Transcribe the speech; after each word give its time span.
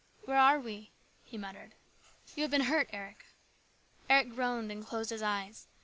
"Where 0.25 0.39
are 0.39 0.59
we?" 0.59 0.89
he 1.29 1.37
muttered." 1.37 1.75
You 2.35 2.41
have 2.41 2.49
been 2.49 2.61
hurt, 2.61 2.89
Eric." 2.91 3.23
Eric 4.09 4.29
groaned 4.29 4.71
and 4.71 4.83
closed 4.83 5.11
his 5.11 5.21
eyes. 5.21 5.67